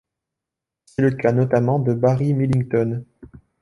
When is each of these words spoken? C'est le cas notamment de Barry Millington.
C'est 0.83 1.03
le 1.03 1.11
cas 1.11 1.31
notamment 1.31 1.77
de 1.77 1.93
Barry 1.93 2.33
Millington. 2.33 3.05